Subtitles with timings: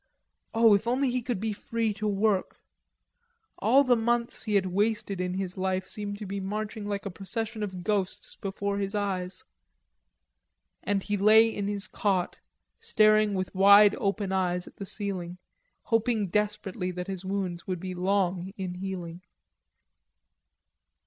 [0.55, 2.57] Oh, if he could only be free to work.
[3.59, 7.11] All the months he had wasted in his life seemed to be marching like a
[7.11, 9.43] procession of ghosts before his eyes.
[10.81, 12.37] And he lay in his cot,
[12.79, 15.37] staring with wide open eyes at the ceiling,
[15.83, 19.21] hoping desperately that his wounds would be long in healing.